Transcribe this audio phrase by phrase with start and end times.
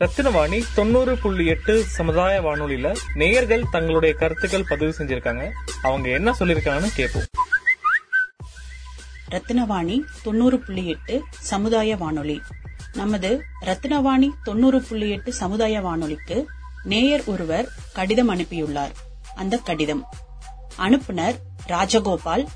[0.00, 5.50] ரத்தினவாணி தொண்ணூறு புள்ளி எட்டு சமுதாய வானொலியில நேயர்கள் தங்களுடைய கருத்துக்கள் பதிவு செஞ்சிருக்காங்க.
[5.82, 7.22] அவங்க என்ன சொல்லிருக்காங்கன்னு கேட்போம்.
[9.30, 12.40] ரத்தினவாணி தொண்ணூறு புள்ளி எட்டு சமுதாய வானொலி.
[12.92, 16.46] நமது ரத்தினவாணி தொண்ணூறு புள்ளி எட்டு சமுதாய வானொலிக்கு
[16.82, 18.90] நேயர் ஒருவர் கடிதம் அனுப்பியுள்ளார்.
[19.34, 20.06] அந்த கடிதம்.
[20.78, 21.36] அனுப்புனர்
[21.68, 22.46] ராஜகோபால்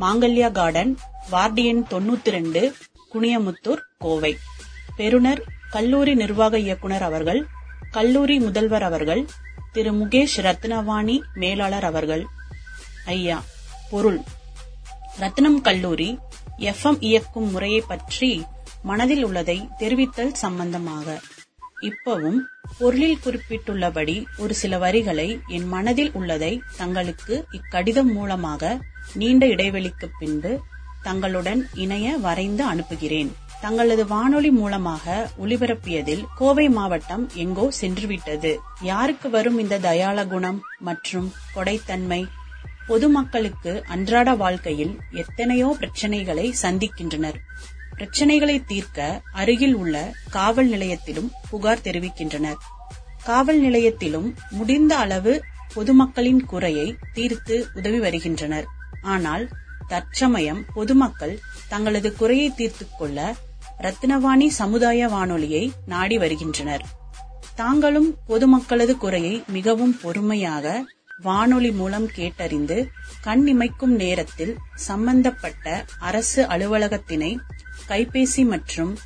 [0.00, 0.98] மாங்கல்யா கார்டன்
[1.32, 2.74] வார்டியன் தொண்ணூத்தி ரெண்டு
[3.14, 4.36] குனியமுத்தூர் கோவை.
[4.96, 7.46] பெறுநர் கல்லூரி நிர்வாக இயக்குனர் அவர்கள்
[7.90, 9.28] கல்லூரி முதல்வர் அவர்கள்
[9.72, 12.26] திரு முகேஷ் ரத்னவாணி மேலாளர் அவர்கள்.
[13.04, 13.42] ஐயா
[13.90, 14.20] பொருள்.
[15.20, 16.18] ரத்னம் கல்லூரி
[16.58, 18.44] எஃப்எம் இயக்கும் முறையை பற்றி
[18.82, 21.20] மனதில் உள்ளதை தெரிவித்தல் சம்பந்தமாக.
[21.80, 22.38] இப்பவும்
[22.78, 28.78] பொருளில் குறிப்பிட்டுள்ளபடி ஒரு சில வரிகளை என் மனதில் உள்ளதை தங்களுக்கு இக்கடிதம் மூலமாக
[29.14, 30.60] நீண்ட இடைவெளிக்கு பின்பு
[31.02, 33.32] தங்களுடன் இணைய வரைந்து அனுப்புகிறேன்.
[33.64, 38.56] தங்களது வானொலி மூலமாக ஒலிபரப்பியதில் கோவை மாவட்டம் எங்கோ சென்றுவிட்டது.
[38.80, 42.26] யாருக்கு வரும் இந்த தயால குணம் மற்றும் கொடைத்தன்மை?
[42.86, 47.38] பொதுமக்களுக்கு அன்றாட வாழ்க்கையில் எத்தனையோ பிரச்சனைகளை சந்திக்கின்றனர்.
[47.96, 52.60] பிரச்சனைகளை தீர்க்க அருகில் உள்ள காவல் நிலையத்திலும் புகார் தெரிவிக்கின்றனர்.
[53.24, 55.42] காவல் நிலையத்திலும் முடிந்த அளவு
[55.74, 58.64] பொதுமக்களின் குறையை தீர்த்து உதவி வருகின்றனர்.
[59.02, 59.48] ஆனால்
[59.88, 63.34] தற்சமயம் பொதுமக்கள் தங்களது குறையை தீர்த்துக் கொள்ள
[63.78, 66.84] ரத்னவாணி சமுதாய வானொலியை நாடி வருகின்றனர்.
[67.54, 70.84] தாங்களும் பொதுமக்களது குறையை மிகவும் பொறுமையாக
[71.22, 72.86] வானொலி மூலம் கேட்டறிந்து
[73.20, 77.36] கண் இமைக்கும் நேரத்தில் சம்பந்தப்பட்ட அரசு அலுவலகத்தினை
[77.88, 78.98] கைபேசி மற்றும்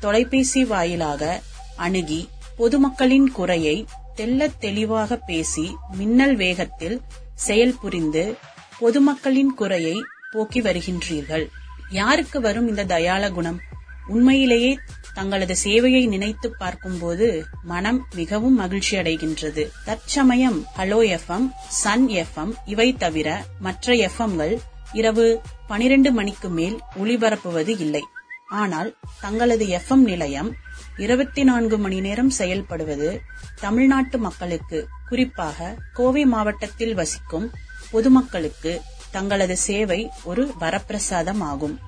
[0.00, 1.42] தொலைபேசி வாயிலாக
[1.76, 2.28] அணுகி
[2.58, 7.00] பொதுமக்களின் குறையை தெள்ளத் தெளிவாக பேசி மின்னல் வேகத்தில்
[7.46, 8.36] செயல்புரிந்து
[8.78, 11.46] பொதுமக்களின் குறையை போக்கி வருகின்றீர்கள்.
[11.90, 13.60] யாருக்கு வரும் இந்த தயால குணம்?
[14.08, 14.78] உண்மையிலேயே
[15.14, 19.70] தங்களது சேவையை நினைத்து பார்க்கும்போது மனம் மிகவும் மகிழ்ச்சி அடைகின்றது.
[19.84, 24.58] தற்சமயம் ஹலோ எஃப்எம் சன் எஃப்எம் இவை தவிர மற்ற எஃப்எம்கள்
[24.92, 28.02] இரவு பனிரெண்டு மணிக்கு மேல் ஒளிபரப்புவது இல்லை.
[28.46, 30.50] ஆனால் தங்களது எஃப்எம் நிலையம்
[30.96, 33.20] இருபத்தி நான்கு மணி நேரம் செயல்படுவது
[33.60, 37.50] தமிழ்நாட்டு மக்களுக்கு குறிப்பாக கோவை மாவட்டத்தில் வசிக்கும்
[37.90, 41.78] பொதுமக்களுக்கு தங்களது சேவை ஒரு வரப்பிரசாதம் ஆகும்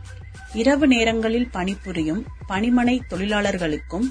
[0.55, 4.07] இரவு நேரங்களில் பணிபுரியும் பணிமனை தொழிலாளர்களுக்கும்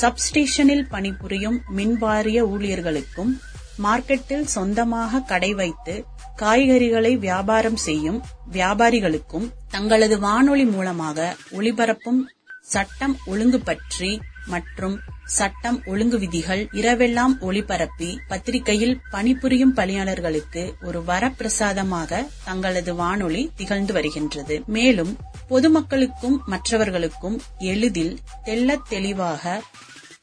[0.00, 3.32] சப்ஸ்டேஷனில் பணிபுரியும் மின்வாரிய ஊழியர்களுக்கும்
[3.78, 6.04] மார்க்கெட்டில் சொந்தமாக கடை வைத்து
[6.38, 12.20] காய்கறிகளை வியாபாரம் செய்யும் வியாபாரிகளுக்கும் தங்களது வானொலி மூலமாக ஒளிபரப்பும்
[12.62, 22.94] சட்டம் ஒழுங்கு பற்றி மற்றும் சட்டம் ஒழுங்கு விதிகள் இரவெல்லாம் ஒளிபரப்பி பத்திரிகையில் பணிபுரியும் பணியாளர்களுக்கு ஒரு வரப்பிரசாதமாக தங்களது
[22.94, 24.62] வானொலி திகழ்ந்து வருகின்றது.
[24.66, 25.18] மேலும்
[25.50, 29.62] பொதுமக்களுக்கும் மற்றவர்களுக்கும் எளிதில் தெள்ளத் தெளிவாக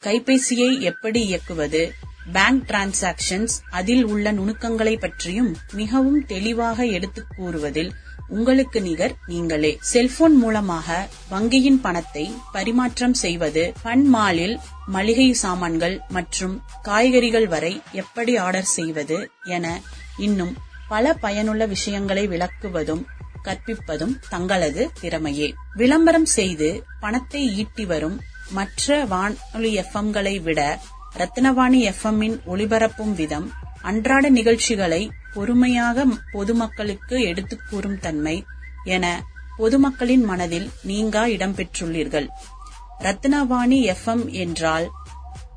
[0.02, 1.92] கைபேசியை எப்படி இயக்குவது
[2.32, 7.92] பேங்க் டிரான்சாக்ஷன்ஸ் அதில் உள்ள நுணுக்கங்களை பற்றியும் மிகவும் தெளிவாக எடுத்துக் கூறுவதில்
[8.28, 9.76] உங்களுக்கு நிகர் நீங்களே.
[9.80, 18.64] செல்போன் மூலமாக வங்கியின் பணத்தை பரிமாற்றம் செய்வது பன் மாலில் மளிகை சாமான்கள் மற்றும் காய்கறிகள் வரை எப்படி ஆர்டர்
[18.64, 19.80] செய்வது என
[20.18, 20.56] இன்னும்
[20.88, 23.04] பல பயனுள்ள விஷயங்களை விளக்குவதும்
[23.44, 25.52] கற்பிப்பதும் தங்களது திறமையே.
[25.74, 30.80] விளம்பரம் செய்து பணத்தை ஈட்டி வரும் மற்ற வானொலி எஃப்எம்களை விட
[31.16, 33.50] ரத்னவாணி எஃப்எம்மின் ஒளிபரப்பும் விதம்
[33.82, 38.44] அன்றாட நிகழ்ச்சிகளை பொறுமையாக பொதுமக்களுக்கு எடுத்துக் கூறும் தன்மை
[38.84, 39.24] என
[39.56, 42.28] பொதுமக்களின் மனதில் நீங்கா இடம்பெற்றுள்ளீர்கள்
[42.98, 44.90] ரத்னவாணி எஃப்எம் என்றால்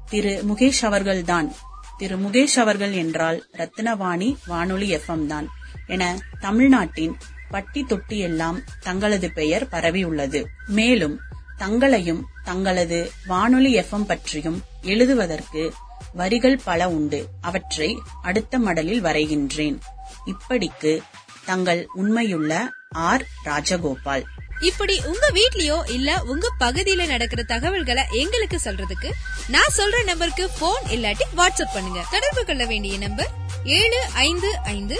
[0.10, 1.54] திரு முகேஷ் அவர்கள்தான்.
[1.98, 5.48] திரு முகேஷ் அவர்கள் என்றால் ரத்னவாணி வானொலி எஃப்எம் தான்.
[5.88, 7.18] என தமிழ்நாட்டின்
[7.52, 10.46] பட்டி தொட்டி எல்லாம் தங்களது பெயர் பரவியுள்ளது.
[10.68, 11.20] மேலும்
[11.58, 15.74] தங்களையும் தங்களது வானொலி எஃப்எம் பற்றியும் எழுதுவதற்கு
[16.14, 17.28] வரிகள் பல உண்டு.
[17.42, 19.80] அவற்றை அடுத்த மடலில் வரைகின்றேன்.
[20.26, 21.02] இப்படிக்கு
[21.46, 23.26] தங்கள் உண்மையுள்ள ஆர்.
[23.46, 24.24] ராஜகோபால்.
[24.60, 29.10] இப்படி உங்க வீட்லயோ இல்ல உங்க பகுதியில நடக்கிற தகவல்களை எங்களுக்கு சொல்றதுக்கு
[29.48, 32.06] நான் சொல்ற நம்பருக்கு போன் இல்லாட்டி வாட்ஸ்அப் பண்ணுங்க.
[32.12, 33.30] தொடர்பு கொள்ள வேண்டிய நம்பர்
[33.64, 35.00] ஏழு ஐந்து ஐந்து